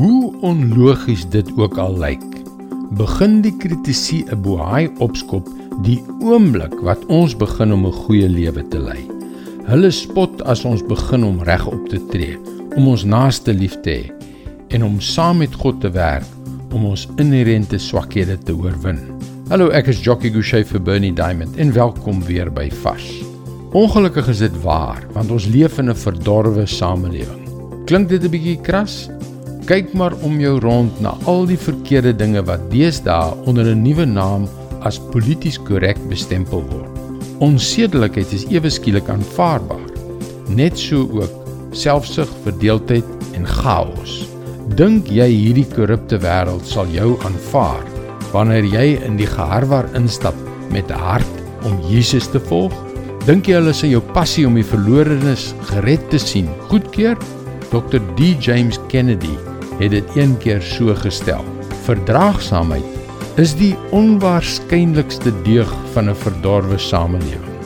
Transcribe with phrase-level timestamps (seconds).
[0.00, 2.22] Hoe onlogies dit ook al lyk,
[2.96, 5.48] begin die kritisie 'n bohaai opskop
[5.84, 9.04] die oomblik wat ons begin om 'n goeie lewe te lei.
[9.68, 12.38] Hulle spot as ons begin om regop te tree,
[12.76, 14.12] om ons naaste lief te hê
[14.68, 16.26] en om saam met God te werk
[16.72, 18.98] om ons inherente swakhede te oorwin.
[19.48, 23.22] Hallo, ek is Jockey Gouchee vir Bernie Diamond en welkom weer by Fas.
[23.72, 27.44] Ongelukkig is dit waar, want ons leef in 'n verdorwe samelewing.
[27.84, 29.10] Klink dit 'n bietjie kras?
[29.70, 34.04] Kyk maar om jou rond na al die verkeerde dinge wat deesdae onder 'n nuwe
[34.04, 34.48] naam
[34.82, 36.90] as polities korrek bestempel word.
[37.38, 39.86] Onsedelikheid is ewe skielik aanvaarbaar.
[40.48, 41.30] Net so ook
[41.72, 43.04] selfsug, verdeeldheid
[43.34, 44.26] en chaos.
[44.74, 47.86] Dink jy hierdie korrupte wêreld sal jou aanvaar
[48.32, 50.34] wanneer jy in die geharwar instap
[50.70, 52.74] met 'n hart om Jesus te volg?
[53.26, 57.16] Dink jy hulle sal jou passie om die verlorenes gered te sien goedkeur?
[57.70, 58.00] Dr.
[58.16, 59.38] D James Kennedy
[59.80, 61.44] het dit een keer so gestel.
[61.86, 67.56] Verdraagsaamheid is die onwaarskynlikste deug van 'n verdorwe samelewing.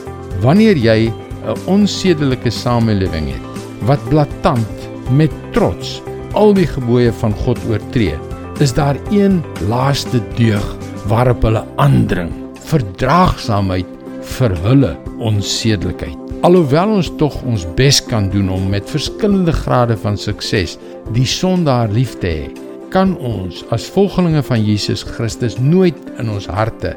[0.41, 1.11] Wanneer jy
[1.45, 3.45] 'n onsedelike samelewing het
[3.85, 6.01] wat blaatant met trots
[6.33, 8.17] al die gebooie van God oortree,
[8.59, 10.75] is daar een laaste deug
[11.07, 13.87] waarop hulle aandring: verdraagsaamheid
[14.21, 16.24] vir hulle onsedelikheid.
[16.45, 20.75] Alhoewel ons tog ons bes kan doen om met verskillende grade van sukses
[21.15, 22.49] die sondaar lief te hê,
[22.93, 26.91] kan ons as volgelinge van Jesus Christus nooit in ons harte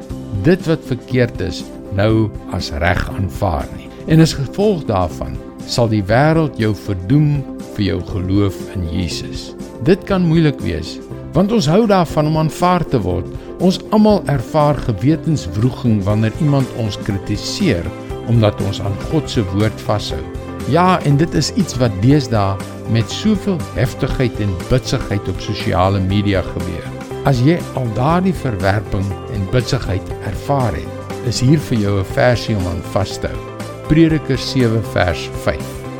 [0.45, 1.63] dit wat verkeerd is
[1.97, 3.87] nou as reg aanvaar nie.
[4.13, 5.33] En as gevolg daarvan
[5.65, 7.39] sal die wêreld jou verdoem
[7.71, 9.55] vir jou geloof in Jesus.
[9.87, 10.99] Dit kan moeilik wees,
[11.33, 13.25] want ons hou daarvan om aanvaar te word.
[13.65, 17.89] Ons almal ervaar gewetenswroging wanneer iemand ons kritiseer
[18.29, 20.21] omdat ons aan God se woord vashou.
[20.69, 22.57] Ja, en dit is iets wat deesdae
[22.93, 26.85] met soveel heftigheid en bitsigheid op sosiale media gebeur.
[27.29, 32.55] As jy al daardie verwerping en bitsigheid ervaar het, is hier vir jou 'n versie
[32.55, 33.41] om aan vas te hou.
[33.87, 35.57] Prediker 7 vers 5.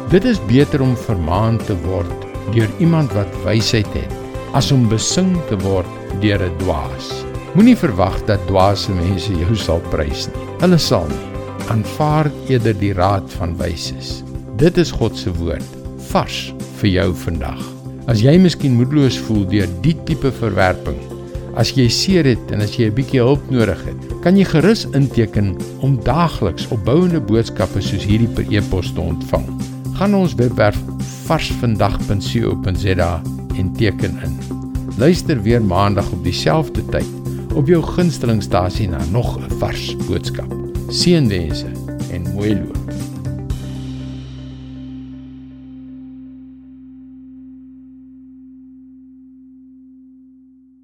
[0.10, 2.14] Dit is beter om vermaan te word
[2.54, 4.14] deur iemand wat wysheid het
[4.54, 5.90] as om besing te word
[6.22, 7.26] deur 'n dwaas.
[7.54, 10.48] Moenie verwag dat dwaase mense jou sal prys nie.
[10.60, 11.39] Hulle sal nie
[11.70, 14.24] aanvaar eerder die raad van wyses.
[14.58, 15.78] Dit is God se woord
[16.10, 16.50] vars
[16.80, 17.62] vir jou vandag.
[18.10, 20.98] As jy miskien moedeloos voel deur die tipe verwerping,
[21.60, 24.88] as jy seer het en as jy 'n bietjie hulp nodig het, kan jy gerus
[24.94, 29.46] inteken om daagliks opbouende boodskappe soos hierdie per e-pos te ontvang.
[29.94, 30.80] Gaan ons webwerf
[31.28, 33.22] varsvandag.co.za
[33.58, 34.40] en teken in.
[34.98, 37.12] Luister weer maandag op dieselfde tyd
[37.56, 40.69] op jou gunstelingstasie na nog 'n vars boodskap.
[40.90, 41.68] Siéntense
[42.12, 42.79] en vuelo.